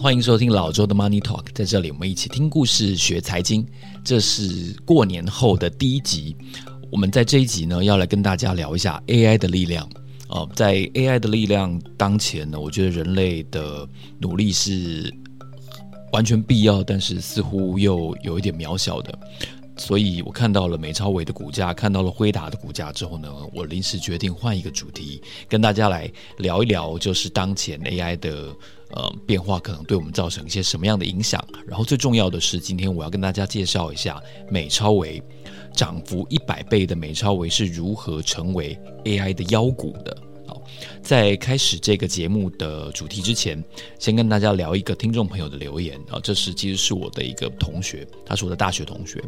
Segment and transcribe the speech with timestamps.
[0.00, 3.66] 欢迎收听老周的 Money Talk，在这里我们一起听故事学财经。
[4.04, 6.36] 这是过年后的第一集，
[6.92, 9.84] 我们在这一集呢要来跟大家聊一下 AI 的力量。
[10.28, 13.84] 哦，在 AI 的力量当前呢，我觉得人类的
[14.20, 15.12] 努力是
[16.12, 19.18] 完全必要，但是似乎又有一点渺小的。
[19.76, 28.54] 所以我看到了美超微的股价，看到了辉达的股价之后呢，我临时决定换一个主题，跟大家来聊一聊，就是当前 AI 的
[28.90, 31.44] 呃变化可能对我们造成一些什么样的影响。
[31.66, 35.20] 然后最重要的是，今天我要跟大家介绍一下美超微
[35.72, 40.16] 涨幅一百倍的美超微是如何成为 AI 的妖股的。
[40.46, 40.62] 好
[41.02, 43.62] 在开始这个节目的主题之前，
[43.98, 49.22] 先跟大家聊一个听众朋友的留言啊，这是其实是我的一个同学，他是我的大学同学，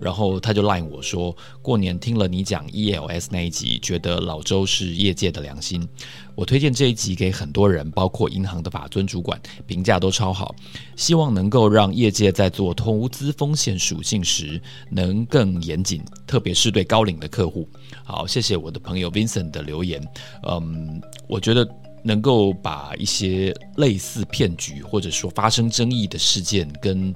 [0.00, 5.86] 然后他就 line 我说，过年听了你讲 ELS 那一集，觉得老周是业界的良心。
[6.34, 10.54] 我推荐这一集给很多人，包括银行的法遵主管，评价都超好。
[10.96, 17.68] 希望能够让业界在做投资风险属性时能更严谨，特别是对高龄的客户。
[18.02, 20.02] 好，谢谢我的朋友 Vincent 的留言。
[20.48, 21.68] 嗯，我觉得
[22.02, 27.14] 能够把一些类似骗局或者说发生争议的事件跟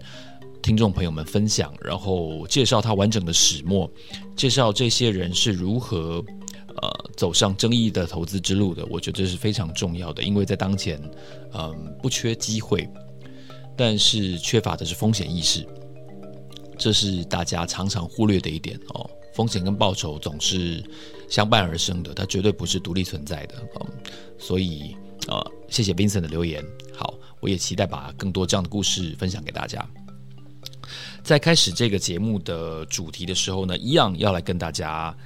[0.62, 3.90] 听众朋友们分享，然后介绍他完整的始末，
[4.36, 6.22] 介绍这些人是如何。
[6.82, 11.00] 呃，走上争议的投资之路的，我觉得这是非常重要的，因为在当前，
[11.54, 12.86] 嗯，不缺机会，
[13.74, 15.66] 但是缺乏的是风险意识，
[16.76, 19.08] 这是大家常常忽略的一点哦。
[19.34, 20.84] 风险跟报酬总是
[21.30, 23.54] 相伴而生的，它绝对不是独立存在的。
[23.80, 23.86] 嗯，
[24.38, 24.94] 所以
[25.28, 26.62] 呃，谢谢 Vincent 的留言。
[26.94, 29.86] 好，我也期待把更多这样的故事分享给大家。
[31.22, 35.16] 在开始这个节目的主题的时候呢，一样要来跟大家。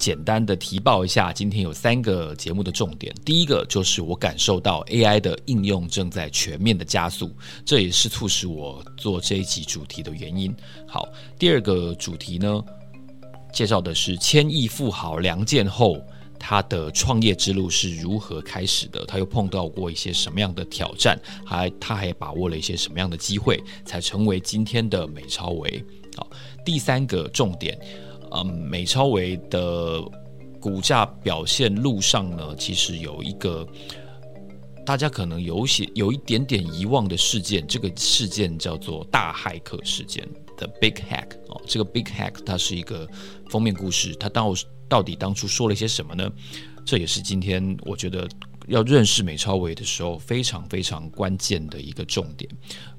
[0.00, 3.14] 简单的提报一下，今天有三个节目的重点。
[3.22, 7.30] 第一个就是我感受到 AI 的应用正在全面的加速，
[7.66, 10.56] 这也是促使我做这一集主题的原因。
[10.88, 11.06] 好，
[11.38, 12.64] 第二个主题呢，
[13.52, 16.02] 介绍的是千亿富豪梁建后，
[16.38, 25.84] 他的创业之路是如何开始的，他又碰到过一些什么样的挑战，还他还把握了一些什么样的机会，才成为今天的美超维。
[26.16, 26.26] 好，
[26.64, 27.78] 第三个重点。
[28.32, 30.00] 嗯，美超维的
[30.60, 33.66] 股价表现路上呢，其实有一个
[34.86, 43.08] 大家可能有些有一点点遗忘的事件，这个事件叫做大骇客事件的 Big Hack 哦，这个 Big Hack 它是一个
[43.48, 44.54] 封面故事，它到
[44.88, 46.30] 到底当初说了些什么呢？
[46.84, 48.28] 这也是今天我觉得。
[48.70, 52.48] 要认识美超维的时候，非常非常关键的一个重点，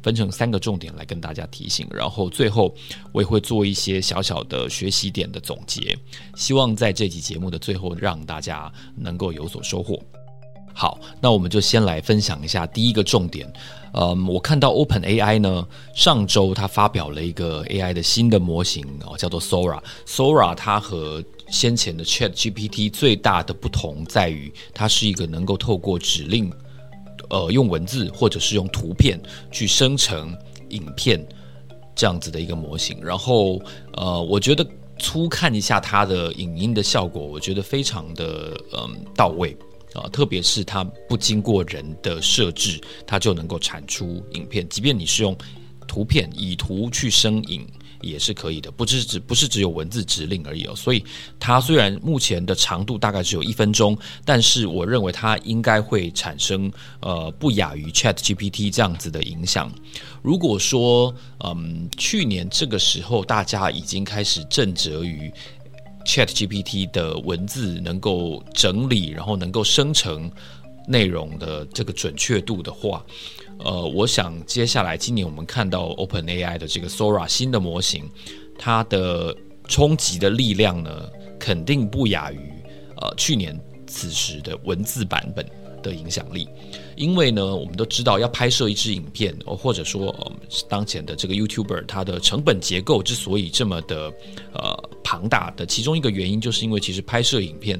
[0.04, 1.88] 分成三个重点来跟大家提醒。
[1.92, 2.76] 然后最后
[3.12, 5.98] 我也会做一些小小的学习点的总结，
[6.36, 10.00] 希望在这集节目的最后让大家能够有所收获。
[10.74, 13.52] 好，那我们就先来分享一下第一个重点。
[13.94, 19.84] 嗯，我看到 OpenAI 呢，上周它发表了一个 AI 的新的模型哦，叫做 Sora。
[20.08, 26.51] Sora 它和先前的 ChatGPT 最大的不同在于，它是一个能够透过指令，
[27.29, 30.35] 呃，用文字或者是用图片去生成
[30.69, 31.23] 影片
[31.94, 33.03] 这样子的一个模型。
[33.03, 33.61] 然后，
[33.94, 34.66] 呃，我觉得
[34.97, 39.56] 粗看一下它的影音的效果，我觉得非常的嗯到位。
[39.94, 44.66] 啊，特别是它不经过人的设置，它就能够产出影片。
[44.69, 45.35] 即便你是用
[45.85, 47.67] 图片以图去生影，
[48.01, 48.72] 也是可以的。
[48.72, 50.75] 不只只不是只有文字指令而已哦。
[50.75, 51.03] 所以
[51.39, 59.72] 它虽然目前的长度大概只有一分钟，但是我认为它应该会产生呃不亚于 ChatGPT 这样子的影响。
[60.22, 61.13] 如果说
[61.44, 65.31] 嗯去年这个时候大家已经开始震慑于。
[66.03, 70.31] ChatGPT 的文字能够整理，然后能够生成
[70.88, 73.06] 内容的这个准确度的话，
[73.63, 78.09] 呃，我想接下来今年我们看到 OpenAI 的这个 Sora 新的模型，
[78.58, 79.35] 它的
[79.67, 81.09] 冲击的力量呢，
[81.40, 82.40] 肯定不亚于
[82.97, 85.46] 呃去年此时的文字版本
[85.81, 86.47] 的影响力。
[86.96, 90.16] 因为呢，我们都知道要拍摄一支影片，或者说，
[90.67, 94.14] 当前的这个 YouTuber，它的成本结构之所以这么的
[94.53, 97.79] 呃庞大的其中一个原因，就是因为其实拍摄影片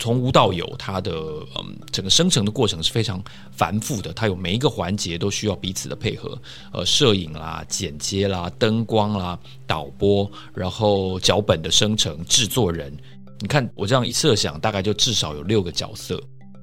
[0.00, 6.36] 从无到有，它的嗯整个生成的过程是非常繁复的，它有每一个环节都需要彼此的配合，
[6.72, 12.92] 呃，摄影啦、剪接啦、灯光啦、导播，然后脚本的生成、制作人，
[13.38, 16.20] 你看我这样一设想，大概就至少有六个角色。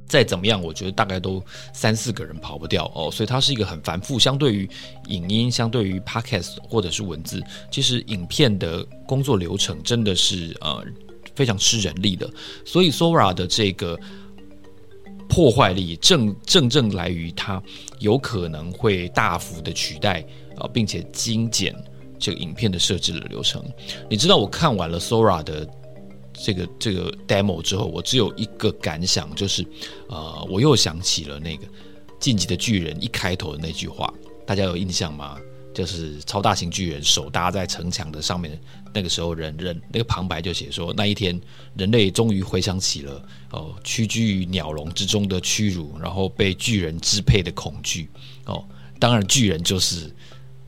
[0.07, 1.43] 再怎么样，我觉得大概都
[1.73, 4.17] 三四个人跑不掉哦，所以它是一个很繁复。
[4.17, 4.69] 相对于
[5.07, 10.81] 影音，相对于 Podcast 或者是文字，其实影片的工作流程真的是呃
[11.37, 12.27] 非常吃人力的。
[12.65, 13.97] 所以 Sora 的这个
[15.29, 17.61] 破坏力正正正来于它
[17.99, 20.25] 有可能会大幅的取代
[20.57, 21.75] 啊，并且精简
[22.17, 23.63] 这个影片的设置的流程。
[24.09, 25.69] 你知道，我看完了 Sora 的
[26.33, 29.63] 这个这个 demo 之后，我只有一个感想，就是
[30.09, 31.65] 呃，我又想起了那个
[32.19, 34.11] 《进击的巨人》一开头的那句话，
[34.45, 35.37] 大家有印象吗？
[35.77, 38.59] 就是超大型巨人手搭在城墙的上面，
[38.91, 41.39] 那个时候人人那个旁白就写说，那一天
[41.75, 48.09] 人类终于回想起了哦，屈居于鸟笼之中的屈辱，然后被巨人支配的恐惧
[48.45, 48.65] 哦。
[48.99, 50.11] 当然，巨人就是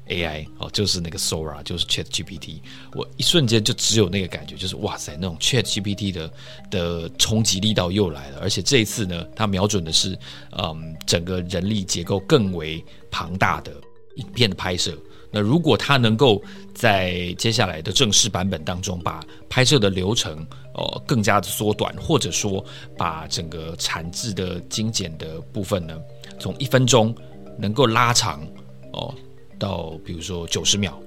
[0.09, 2.59] AI 哦，就是那个 Sora，就是 ChatGPT。
[2.93, 6.31] 我一瞬间就只有那个感觉，就是哇塞，那种 ChatGPT 的
[6.69, 8.39] 的冲击力道又来了。
[8.41, 10.15] 而且这一次呢，它瞄准的是
[10.51, 13.73] 嗯，整个人力结构更为庞大的。
[14.19, 14.97] 影片的拍摄，
[15.31, 16.41] 那如果他能够
[16.73, 22.63] 在接下来的正式版本当中把拍摄的流程哦更加的缩短，或者说
[22.97, 25.97] 把整个产制的精简的部分呢，
[26.39, 27.13] 从一分钟
[27.57, 28.45] 能够拉长
[28.93, 29.13] 哦
[29.57, 30.97] 到比如说九十秒、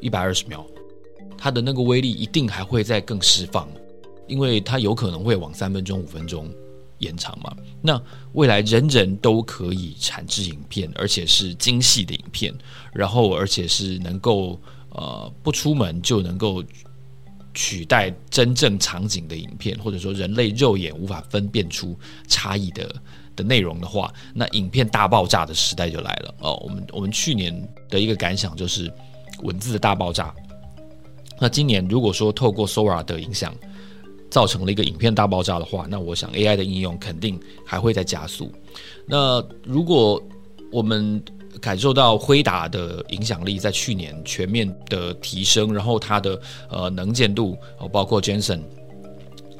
[0.00, 0.64] 一百二十秒，
[1.36, 3.68] 它的那个威力一定还会再更释放，
[4.26, 6.48] 因为它有可能会往三分钟、五分钟。
[6.98, 7.54] 延长嘛？
[7.80, 8.00] 那
[8.32, 12.54] 未来人人都可以产制影片，而且是精细的影片，
[12.92, 14.60] 然后而且是能够
[14.90, 16.62] 呃不出门就能够
[17.54, 22.94] 取代真正场景的影片，或者说人类肉眼无法分辨出差异的
[23.34, 26.54] 的内容的话，那影片大爆炸的时代就来了哦。
[26.64, 28.92] 我们我们去年的一个感想就是
[29.42, 30.34] 文字的大爆炸。
[31.40, 33.54] 那今年如果说透过 Sora 的影响，
[34.30, 38.52] 造成了一个影片大爆炸的话，那我想 AI 的应用肯定还会再加速。
[39.06, 40.22] 那如果
[40.70, 41.22] 我们
[41.60, 46.40] 感受到辉达的影响力在去年全面的提升，然后它的
[46.70, 47.56] 呃能见度，
[47.90, 48.60] 包括 Jensen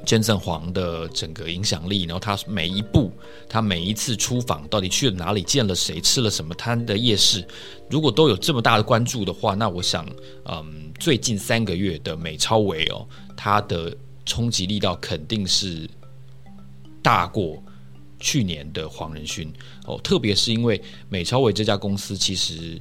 [0.04, 3.10] Jensen 黄的整个影响力，然后他每一步，
[3.46, 7.44] 他每一次出访到底去了哪里，见了谁，吃了什么摊的夜市，
[7.90, 10.06] 如果都有这么大的关注的话，那我想，
[10.46, 13.06] 嗯，最近三个月的美超维哦，
[13.36, 13.94] 它的
[14.28, 15.88] 冲击力道肯定是
[17.02, 17.60] 大过
[18.20, 19.50] 去年的黄仁勋
[19.86, 22.80] 哦，特别是因为美超伟这家公司其实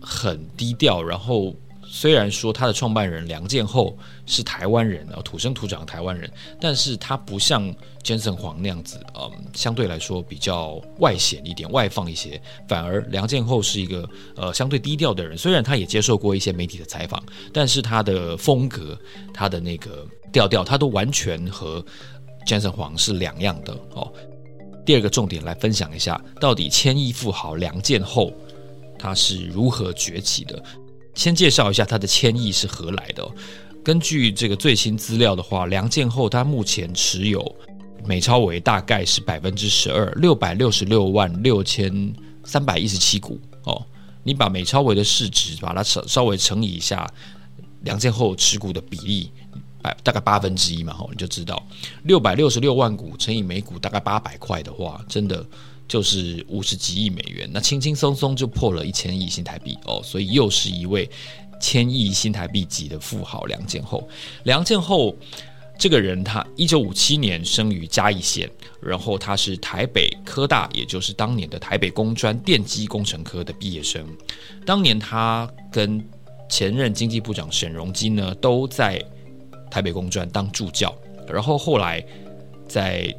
[0.00, 1.54] 很低调，然后
[1.84, 17.22] 虽然说他的创办人梁建厚是台湾人啊，土生土长的台湾人，但是他不像 Jensen 黄那样子，嗯，相对来说比较外显一点、外放一些，反而梁建厚是一个呃相对低调的人，虽然他也接受过一些媒体的采访，
[17.52, 18.98] 但是他的风格，
[19.34, 20.08] 他的那个。
[20.32, 21.84] 调调，它都完全和
[22.46, 24.12] Jensen 黄是两样的哦。
[24.84, 28.32] 第二个重点来分享一下，到底千亿富豪梁建厚
[28.98, 30.62] 他是如何崛起的？
[31.14, 33.28] 先介绍一下他的千亿是何来的。
[33.84, 37.56] 根据这个最新资料的话，梁建厚他目前持有
[38.04, 42.12] 美超微大概是百分之十二，六百六十六万六千
[42.44, 43.84] 三百一十七股哦。
[44.22, 47.10] 你把美超微的市值把它稍稍微乘以一下，
[47.82, 49.30] 梁建厚持股的比例。
[49.82, 51.62] 百大概八分之一嘛，吼，你就知道
[52.04, 55.44] 六百六十六万股乘以每股大概八百块的话，真的
[55.88, 61.08] 就是五十几亿美元，那轻轻松松就破了一千亿新台币哦，所以又是一位
[61.60, 64.08] 千亿新台币级的富豪梁建厚。
[64.44, 65.16] 梁建厚
[65.78, 68.48] 这个人，他一九五七年生于嘉义县，
[68.80, 74.06] 然后他是台北科大，也就是当年的台北工专电机工程科的毕业生。
[74.64, 76.06] 当年他跟
[76.48, 79.02] 前任经济部长沈荣基呢，都在。
[79.70, 80.94] 台北公专当助教，
[81.28, 82.04] 然后后来
[82.66, 83.14] 在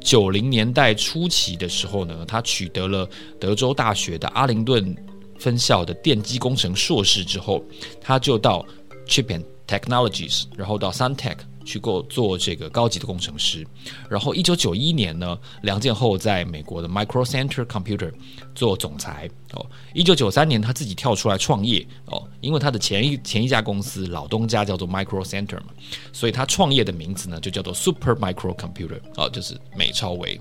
[0.00, 4.96] 九零年代初期的时候呢，他取得了德州大学的阿灵顿
[5.38, 7.62] 分校的电机工程硕士之后，
[8.00, 8.64] 他就到
[9.06, 11.36] Chip and Technologies，然后到 Suntech。
[11.70, 13.64] 去够做这个高级的工程师，
[14.08, 18.12] 然后一九九一年呢，梁建厚在美国的 Micro Center Computer
[18.56, 19.64] 做总裁哦。
[19.94, 25.66] 一九九三年他自己跳出来创业哦，因为他的前一前一家公司老东家叫做 Micro Center 嘛，
[26.12, 30.40] 所以他创业的名字呢就叫做 Super Micro Computer 哦，就是美超微。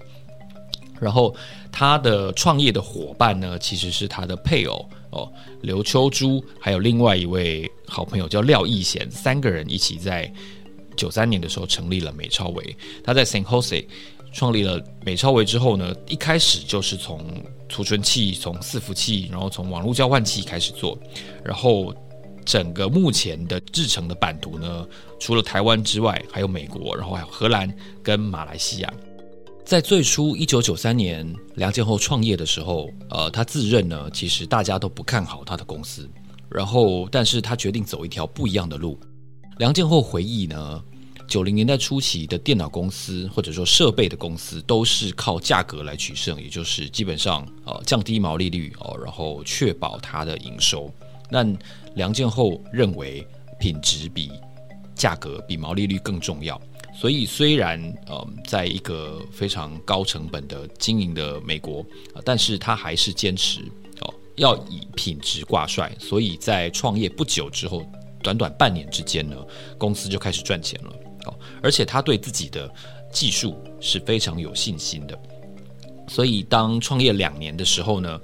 [1.00, 1.34] 然后
[1.72, 5.32] 他的创业的伙伴呢，其实是他的配偶哦，
[5.62, 10.30] 刘秋珠，还有另外一位好朋友叫廖义贤，三个人一起在。
[11.00, 13.86] 九三年的时候成立了美超维，他在 San Jose
[14.34, 17.26] 创立了美超维之后呢，一开始就是从
[17.70, 21.00] 储存器、从伺服器，然后从网络交换器开始做，
[21.44, 21.96] 然后
[22.46, 24.86] 整个目前的制成的版图呢，
[25.20, 28.94] 除了台湾之外，还有美国，然后还有荷兰跟马来西亚。
[29.66, 36.10] 在最初一九九三年梁建厚创业的时候，呃，他自认呢，其实大家都不看好他的公司，
[36.50, 39.00] 然后但是他决定走一条不一样的路。
[39.60, 40.82] 梁建厚回忆呢。
[41.28, 50.92] 九零年代初期的电脑公司或者说设备的公司都是靠价格来取胜，也就是基本上呃降低毛利率哦，然后确保它的营收。
[51.30, 51.56] 但
[51.94, 53.24] 梁建厚认为
[53.60, 54.32] 品质比
[54.96, 56.60] 价格比毛利率更重要，
[57.00, 61.86] 所以虽然呃在一个非常高成本的经营的美国，
[62.26, 63.60] 但是他还是坚持
[64.02, 67.86] 哦要以品质挂帅，所以在创业不久之后，
[68.22, 69.36] 短短半年之间呢，
[69.78, 70.92] 公司就开始赚钱了
[71.26, 72.72] 哦，而且他对自己的
[73.12, 75.20] 技术是非常有信心的，
[76.08, 78.20] 所以当创业两年的时候呢。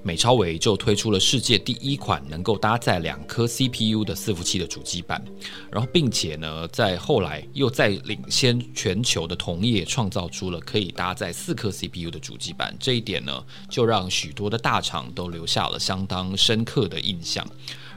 [0.00, 5.22] 美超维就推出了世界第一款能够搭载两颗 CPU 的伺服器的主机板，
[5.70, 17.46] 然后并且呢，在后来又在领先全球的同业创造出了可以搭载四颗 CPU 的主机板，这一点呢，就让许多的大厂都留下了相当深刻的印象。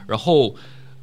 [0.06, 0.54] 然后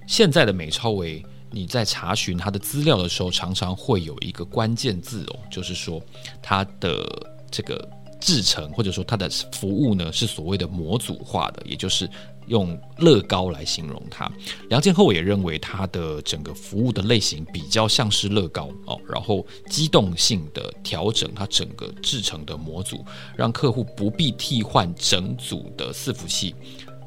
[0.10, 6.02] 现在的美超维，你在查询它的资料的时候，常常会有一个关键字哦，就是说
[6.42, 7.08] 它的
[7.52, 7.88] 这个。
[8.22, 12.08] 制成或者说它的服务呢，是所谓的模组化的，也就是
[12.48, 14.30] 用乐高来形容它。
[14.68, 23.06] 梁建厚也认为它的整个服务的类型比较像是乐高哦，然后机动性的调整它整个制成的模组，
[23.38, 26.54] 让客户不必替换整组的伺服器，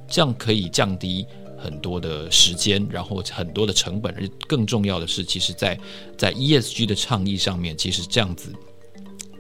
[0.09, 1.27] 这样可以降低
[1.63, 4.15] 很多的时间，然后很多的成本。
[4.15, 5.79] 而更重要的是，其实在
[6.19, 8.53] 在 ESG 的倡议上面，其实这样子。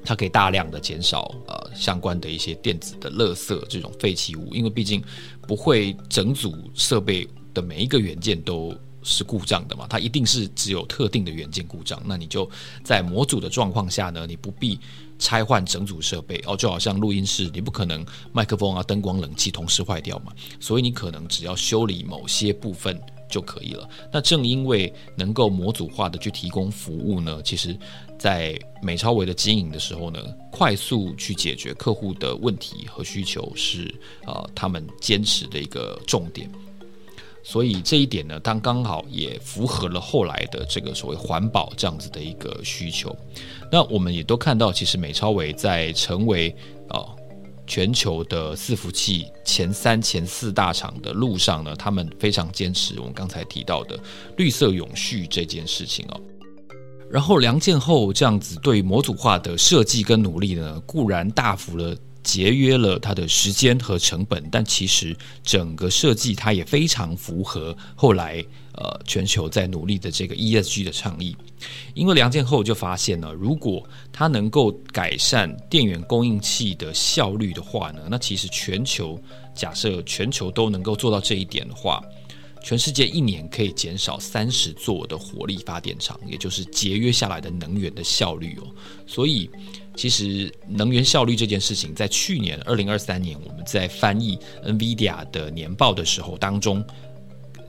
[0.05, 5.00] 它可以大量的减少呃相关的一些电子的垃圾这种废弃物，因为毕竟
[5.47, 7.25] 不会整组设备
[7.55, 8.75] 的每一个元件都
[9.05, 12.02] 是故障的嘛，它一定是只有特定的元件故障。
[12.05, 12.50] 那你就
[12.83, 14.76] 在模组的状况下呢，你不必
[15.23, 23.00] 拆换整组设备哦，就好像录音室，你不可能麦克风啊、灯光、冷气同时坏掉嘛，所以你可能只要修理某些部分。
[23.33, 23.88] 就可以了。
[24.12, 27.75] 那正因为能够模组化的去提供服务呢，其实，
[28.19, 33.91] 在美超维的经营的时候呢，快速去解决客户的问题和需求是、
[34.26, 36.47] 呃，他们坚持的一个重点。
[37.43, 43.17] 所以这一点呢，当刚好也符合了后来的这个所谓环保这样子的一个需求。
[43.73, 46.55] 那我们也都看到，其实美超伟在成为
[46.88, 47.00] 啊。
[47.64, 53.99] 全球的伺服器前三、前四大厂的路上呢，他们非常坚持我们刚才提到的
[54.37, 56.21] 绿色永续这件事情哦。
[57.09, 68.45] 然后梁建厚这样子对模组化的设计跟努力呢，固然大幅的节约了他的时间和成本，但其实整个设计它也非常符合后来。
[68.75, 71.37] 呃，全球在努力的这个 ESG 的倡议，
[71.93, 79.21] 因为梁建厚就发现呢，如果它能够改善电源供应器的效率的话呢，那其实全球
[79.55, 82.02] 假设全球都能够做到这一点的话，
[82.64, 88.67] 全世界一年可以减少三十座的火力发电厂，也就是节约下来的能源的效率哦。
[89.07, 89.50] 所以，
[89.95, 96.83] 其实能源效率这件事情，在去年二零二三年我们在翻译 NVIDIA 的年报的时候当中。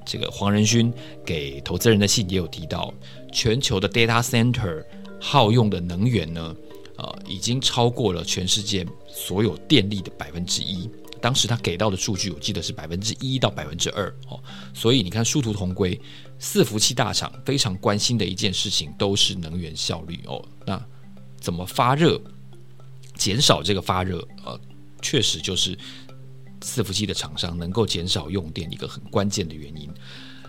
[0.05, 0.93] 这个黄仁勋
[1.25, 2.93] 给投资人的信也有提到，
[3.31, 4.83] 全球的 data center
[5.19, 6.55] 耗用的能源呢，
[6.97, 10.89] 呃，已经超过了全世界所有电力的百分之一。
[11.21, 14.37] 当时他给到的数据，我记得是百分之一到百分之二哦。
[14.73, 15.99] 所以你看，殊途同归，
[16.39, 20.43] 伺服器大厂非常关心的一件事情都是能源效率哦。
[20.65, 20.85] 那
[21.39, 22.21] 怎么发热，
[23.15, 24.59] 减少这个发热，呃，
[25.01, 25.77] 确实就是。
[26.63, 29.89] 伺服器的厂商能够减少用电，一个很关键的原因。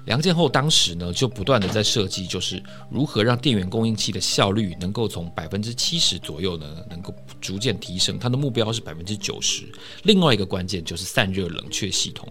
[0.06, 8.18] 梁建厚当时呢，就不断的在设计，就是如何让电源供应器的效率能够从百分之七十左右呢，能够逐渐提升。
[8.18, 9.64] 他的目标是百分之九十。
[10.02, 12.30] 另外一个关键就是散热冷却系统，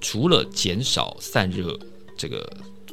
[0.00, 1.78] 除了减少散热
[2.18, 2.44] 这个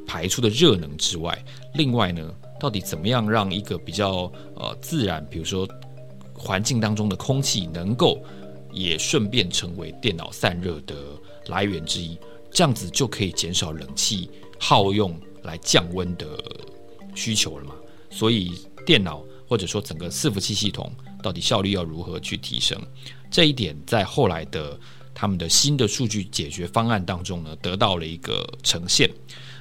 [0.06, 1.36] 排出的热能之外，
[1.74, 5.68] 另外呢，到底怎么样让一个比较呃自然，比如说
[6.36, 8.24] 环境当中的空气能够。
[8.78, 10.96] 也顺便成为电脑散热的
[11.48, 12.18] 来源之一，
[12.52, 14.30] 这样子就可以减少冷气
[14.60, 16.28] 耗用来降温的
[17.16, 17.76] 需求了嘛。
[18.10, 18.52] 所以
[18.86, 20.92] 电脑或者说整个伺服器系统
[21.22, 22.80] 到底效率要如何去提升，
[23.30, 24.80] 这一点在后来的
[25.14, 29.10] 他们的新的数据解决方案当中呢，得到了一个呈现。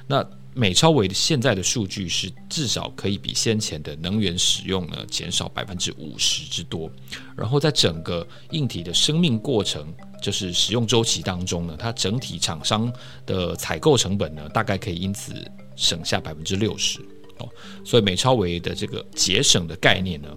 [0.07, 0.25] 那
[0.57, 6.91] 美超维的现在的数据是至少可以比先前的能源使用呢减少百分之五十之多，
[7.35, 12.91] 然后在整个硬体的生命过程，就是使用周期当中呢，它整体厂商
[13.25, 15.31] 的采购成本呢大概可以因此
[15.75, 16.99] 省下百分之六十
[17.37, 17.47] 哦，
[17.85, 20.29] 所以美超维的这个节省的概念呢。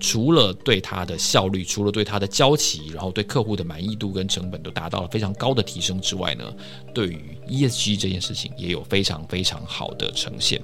[0.00, 6.54] 除了对它的效率，除了对它的交期，然后对客户的满意度跟成本都达到了非常高的提升之外呢，
[6.94, 10.62] 对于 ESG 这件事情也有非常非常好的呈现。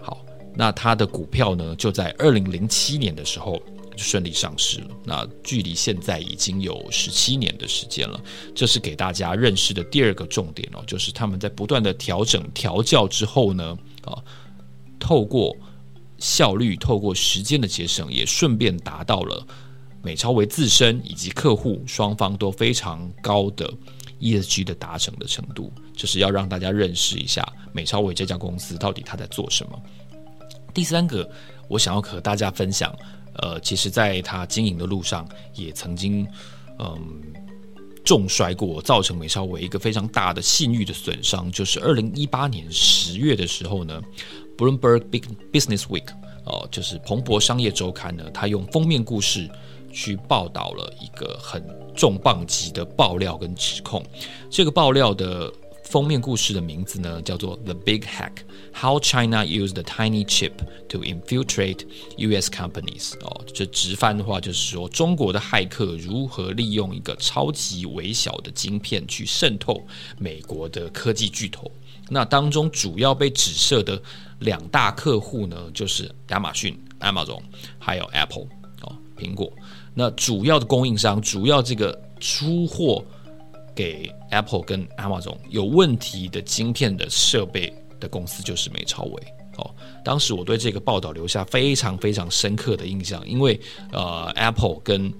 [0.00, 0.24] 好，
[0.54, 3.60] 那它的股票呢，就在二零零七年的时候
[3.96, 4.88] 就顺利上市了。
[5.04, 8.20] 那距离现在已经有十七年的时间了。
[8.54, 14.22] 这是给大家认识的第二个重点哦，就是他们在不断的调整调教之后呢，啊，
[15.00, 15.56] 透过
[16.18, 19.46] 效率，透过时间的节省，也顺便达到了
[20.02, 23.72] 美超微自身以及客户双方都非常高的
[24.20, 25.72] ESG 的达成的程度。
[25.94, 27.42] 就是要让大家认识一下
[27.72, 29.82] 美超微这家公司到底他在做什么。
[30.74, 31.28] 第三个，
[31.68, 32.94] 我想要和大家分享，
[33.36, 36.26] 呃，其实在他经营的路上，也曾经，
[36.78, 36.98] 嗯，
[38.04, 41.50] 重摔过，造成美超微一个非常大的信誉的损伤。
[41.50, 44.02] 就是二零一八年十月的时候呢
[44.56, 45.22] ，Bloomberg Big
[45.52, 46.08] Business Week，
[46.44, 49.48] 哦、就是彭博商业周刊呢，他用封面故事
[49.92, 51.62] 去报道了一个很
[51.94, 54.02] 重磅级的爆料跟指控。
[54.50, 55.52] 这个爆料的。
[55.88, 58.38] 封面故事的名字呢，叫做《The Big Hack:
[58.74, 60.50] How China Used the Tiny Chip
[60.88, 61.86] to Infiltrate
[62.16, 62.50] U.S.
[62.50, 69.80] Companies》哦，这直翻的话就是说，中国的骇客如何利用一个超级微小的晶片去渗透
[70.18, 71.70] 美国的科技巨头。
[72.08, 74.00] 那当中主要被指涉的
[74.40, 77.40] 两大客户呢，就是亚马逊 （Amazon）
[77.78, 78.46] 还有 Apple
[78.82, 79.52] 哦，苹果。
[79.94, 83.04] 那主要的供应商，主要这个出货。
[83.74, 87.70] 给 Apple 跟 Amazon 有问题的晶片的设备
[88.00, 89.22] 的公司就是美超伟
[89.58, 89.70] 哦。
[90.02, 93.60] 当时我对这个报道留下非常非常深刻的印象，因为
[93.92, 95.12] 呃 Apple 跟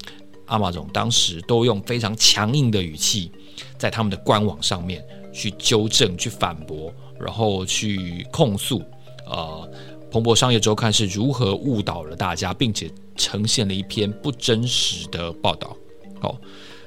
[0.46, 3.30] Amazon 当时都用非常强硬的语气
[3.76, 5.04] 在他们的官网上面
[5.36, 8.82] 去纠正、去反驳，然后去控诉
[9.26, 9.70] 呃
[10.10, 15.76] 彭博商业周刊是如何误导了大家，并且呈现了一篇不真实的报道。
[16.22, 16.34] 哦，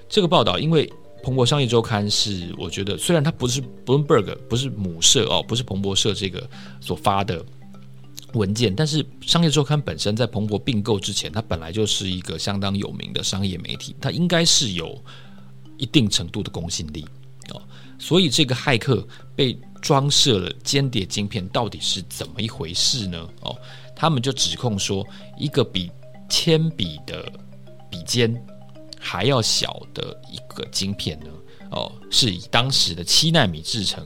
[0.09, 0.91] 这个报道因为。
[1.21, 7.45] 彭博商业周刊是，我觉得虽然它不是 Bloomberg，不是母社哦，不是彭博社这个所发的
[8.35, 14.97] 文件，但是商业周刊本身在彭博并购之前，它本来就是一个相当有名的商业媒体，它应该是有
[15.77, 17.05] 一定程度的公信力
[17.53, 17.61] 哦。
[17.99, 23.29] 所以这个骇客被装设了间谍晶片，到底是怎么一回事呢？
[23.41, 23.55] 哦，
[23.95, 25.05] 他们就指控说，
[25.37, 25.91] 一个比
[26.29, 27.31] 铅笔的
[27.91, 28.41] 笔尖。
[29.01, 31.27] 还要小的一个晶片呢，
[31.71, 34.05] 哦，是以当时的七纳米制成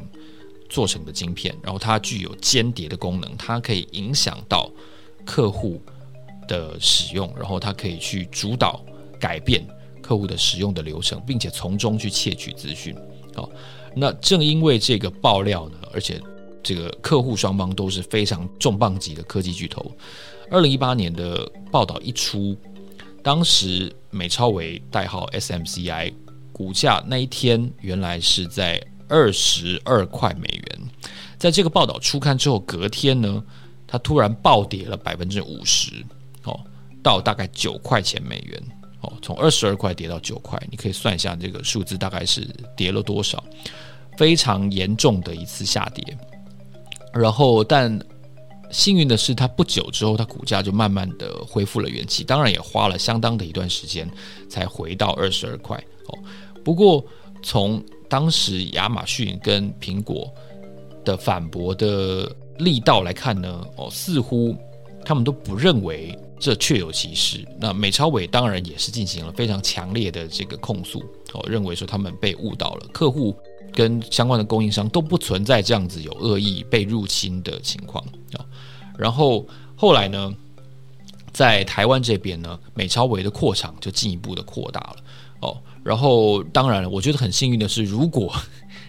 [0.69, 4.69] 做成的晶片，然后它具有间谍的功能，它可以影响到
[5.25, 5.81] 客户
[6.47, 8.85] 的使用，然后它可以去主导
[9.19, 9.67] 改变
[9.99, 12.95] 客户的使用的流程，并且从中去窃取资讯。
[13.35, 13.49] 哦，
[13.95, 16.21] 那正因为这个爆料呢，而且
[16.61, 19.91] 这个客户双方都是非常重磅级的科技巨头，
[20.49, 22.57] 二零一八年的报道一出。
[23.21, 26.13] 当时美超为代号 SMCI
[26.51, 30.81] 股价那一天原来是在二十二块美元，
[31.37, 33.41] 在这个报道出刊之后，隔天呢，
[33.87, 36.03] 它突然暴跌了百分之五十，
[36.43, 36.59] 哦，
[37.01, 38.61] 到大概九块钱美元，
[39.01, 43.41] 哦，从二十二块跌到九块，你可以算一下这个数字大概是跌了多少，
[44.17, 46.17] 非常严重的一次下跌，
[47.13, 47.99] 然后但。
[48.71, 52.23] 幸运的是，它不久之后，它股价就慢慢的恢复了元气。
[52.23, 54.09] 当然，也花了相当的一段时间
[54.49, 56.17] 才回到二十二块哦。
[56.65, 57.05] 不过，
[57.43, 60.27] 从当时亚马逊跟苹果
[61.05, 64.57] 的反驳的力道来看呢，哦，似乎
[65.05, 67.47] 他们都不认为这确有其事。
[67.59, 70.99] 那美超伟当然也是进行了非常强烈的这个控诉
[71.33, 73.37] 哦，认为说他们被误导了，客户
[73.73, 78.45] 跟相关的供应商都不存在这样子有恶意被入侵的情况啊。
[78.97, 80.33] 然后后来呢，
[81.31, 84.95] 在台湾这边呢，美超微的扩厂就进一步的扩大了
[85.41, 85.57] 哦。
[85.83, 88.33] 然后当然了，我觉得很幸运的是，如果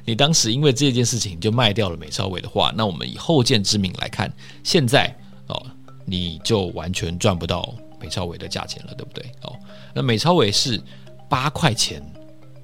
[0.04, 5.12] 你当时因为这件事情就卖掉了美超微的话，那我们以后见之明来看，现在
[5.48, 5.66] 哦，
[6.04, 9.24] 你就完全赚不到美超微的价钱了，对不对？
[9.42, 9.56] 哦，
[9.94, 10.80] 那美超微是
[11.28, 12.02] 八块钱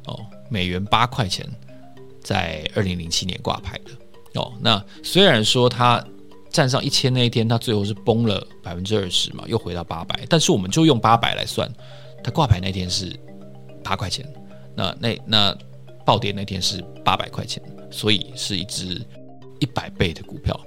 [0.05, 1.49] 哦，美元八块钱，
[2.23, 4.53] 在二零零七年挂牌的哦。
[4.61, 6.05] 那虽然说它。
[6.53, 10.27] 站上一千那一天，它最后是崩了百分之二十嘛，又回到八百。
[10.29, 11.73] 但是我们就用八百来算，
[12.25, 13.17] 它挂牌那天是
[13.85, 14.27] 八块钱，
[14.75, 15.59] 那那那
[16.05, 19.01] 暴跌那天是八百块钱，所以是一只
[19.61, 20.61] 一百倍的股票。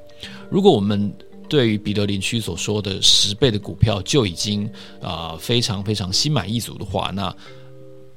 [0.50, 1.13] 如果我们
[1.50, 7.36] 对于彼得林区所说的十倍的股票就已经啊、非常非常心满意足的话，那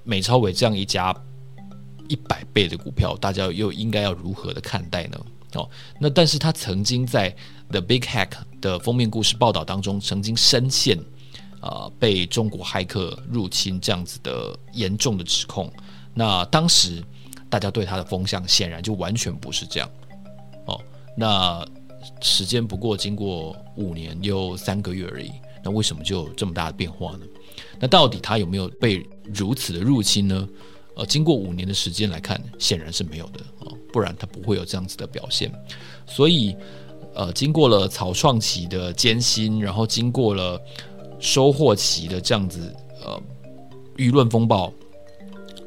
[0.04, 1.12] 美超伟这样一家
[2.08, 5.18] 一百倍的股票，大家又应该要如何的看待呢？
[5.54, 5.68] 哦，
[6.00, 7.34] 那但是他曾经在
[7.70, 10.98] The Big Hack 的封面故事报道当中，曾经深陷
[11.60, 15.72] 啊、被中国骇客入侵这样子的严重的指控。
[16.12, 17.02] 那当时
[17.48, 19.90] 大家对他的风向显然就完全不是这样。
[20.66, 20.80] 哦，
[21.16, 21.66] 那
[22.20, 25.32] 时间不过经过五年又三个月而已，
[25.64, 27.20] 那为什么就有这么大的变化呢？
[27.80, 30.46] 那到底他有没有被如此的入侵呢？
[30.96, 35.52] 呃，经过五年的时间来看，显然是没有的啊，不然它不会有这样子的表现。
[36.06, 36.56] 所以，
[37.14, 40.60] 呃，经过了草创期的艰辛，然后经过了
[41.20, 43.22] 收获期的这样子呃
[43.96, 44.72] 舆论风暴。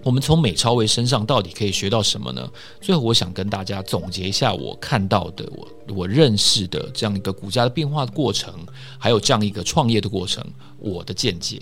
[0.01, 2.49] 我们从美超微身上到底可以学到什么呢？
[2.79, 8.65] 最后，我想跟大家总结一下我看到的、我我认识的这样一个股价的变化的过程，
[8.97, 10.43] 还有这样一个创业的过程，
[10.77, 11.61] 我的见解。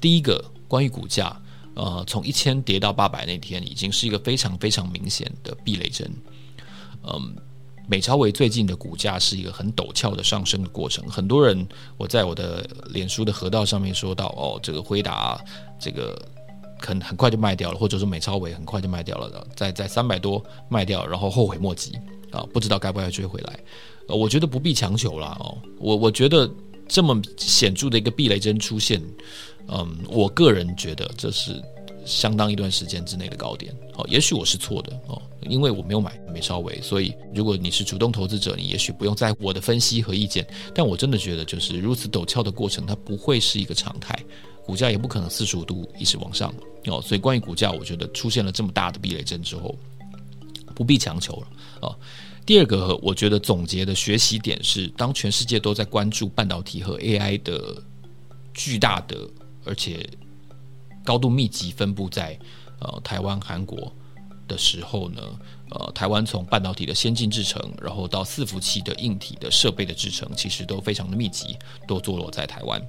[0.00, 1.38] 第一个，关于股价，
[1.76, 6.10] 呃，从一千跌到八百那天，已经是一个非常非常明显的避雷针。
[7.04, 7.36] 嗯，
[7.86, 11.06] 美超维最近的股价是一个很陡峭的上升的过程。
[11.08, 11.64] 很多人，
[11.96, 15.40] 我在我的脸书的河道上面说到，哦，这个辉达，
[15.78, 16.20] 这个。
[16.78, 21.98] 很很快就卖掉了，或者说美超维很快就卖掉了，在在三百多卖掉，然后后悔莫及
[22.30, 23.58] 啊，不知道该不该追回来。
[24.08, 25.56] 呃，我觉得不必强求啦哦。
[25.78, 26.46] 我我觉得
[26.88, 29.02] 这么显著的一个避雷针出现，
[29.68, 31.62] 嗯，我个人觉得这是
[32.04, 34.06] 相当一段时间之内的高点哦。
[34.08, 40.46] 也许我是错的哦，因为我没有买美超微，所以如果你是主动投资者，你也许不用在乎我的分析和意见。
[40.74, 44.18] 但我真的觉得，就是如此陡峭的过程，它不会是一个常态。
[44.64, 46.52] 股价也不可能四十五度一直往上
[46.86, 49.76] 哦，所以关于股价，我觉得出现了这么大的避雷针之后，
[50.74, 51.46] 不必强求了
[51.82, 51.96] 哦。
[52.46, 57.82] 第二个，我觉得总结的学习点是，当全世界都在关注半导体和 AI 的
[58.54, 59.28] 巨大的
[59.64, 60.08] 而且
[61.04, 62.38] 高度密集分布在
[62.78, 63.92] 呃台湾、韩国
[64.46, 65.20] 的时候呢，
[65.70, 71.56] 呃，台湾从半导体的先进制程，然后到伺服器的硬体的设备的制程，其实都非常的密集，
[71.88, 72.80] 都坐落在台湾。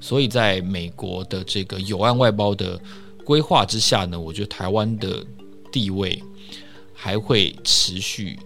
[0.00, 2.78] 所以，在美国的这个有案外包的
[3.24, 5.24] 规划之下呢，我觉得台湾的
[5.72, 6.22] 地位
[6.92, 8.38] 还会持续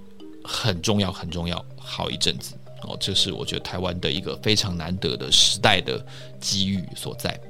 [0.45, 2.55] 很重要、很重要好一阵子。
[2.83, 6.05] 哦，这是我觉得台湾的一个非常难得的时代的
[6.41, 7.41] 机遇所在。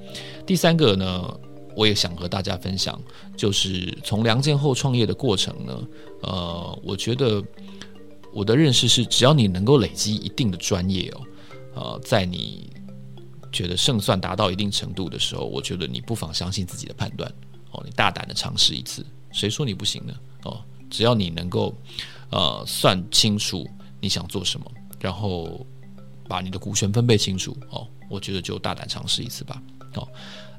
[0.46, 1.40] 第三个呢，
[1.74, 3.00] 我也想和大家分享，
[3.34, 5.82] 就是从梁建后创业的过程呢，
[6.20, 7.42] 呃，我觉得
[8.30, 11.20] 我的认识是，只要你能够累积一定的专业哦，
[11.76, 12.70] 呃，在你
[13.50, 17.32] 觉得胜算达到一定程度的时候，我觉得你不妨相信自己的判断
[17.70, 19.02] 哦，你大胆的尝试一次，
[19.32, 20.12] 谁说你不行呢？
[20.44, 21.74] 哦，只要你能够
[22.32, 23.64] 呃算清楚
[24.00, 24.66] 你想做什么，
[24.98, 25.64] 然后
[26.28, 29.62] 把你的股权分配清楚哦，我觉得就大胆尝试一次吧，
[29.94, 30.08] 哦。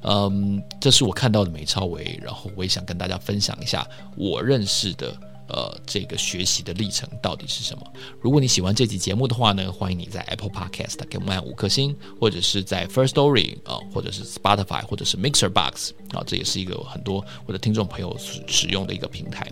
[0.06, 7.94] 嗯，这是我看到的美超维，然后我也想跟大家分享一下我认识的呃这个学习的历程到底是什么。
[8.20, 18.14] 如果你喜欢这集节目的话呢，欢迎你在 Apple Podcast 给我们按五颗星，或者是在 First Story 啊、或者是 Spotify，或者是 Mixer Box 啊、这也是一个很多我的听众朋友
[18.46, 19.50] 使用的一个平台。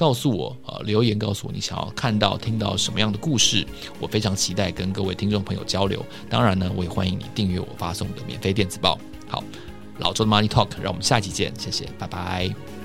[0.00, 3.66] 告诉我、呃，留言告诉我你想要看到听到什么样的故事，
[4.00, 6.02] 我非常期待跟各位听众朋友交流。
[6.30, 8.98] 当然呢，我也欢迎你订阅我发送的免费电子报。
[9.28, 9.44] 好。
[9.98, 12.79] 老周的 Money Talk，让我们下期见，谢谢，拜拜。